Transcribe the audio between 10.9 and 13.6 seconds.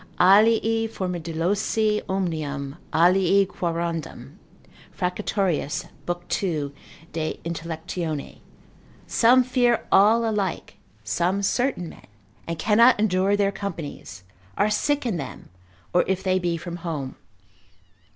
some certain men, and cannot endure their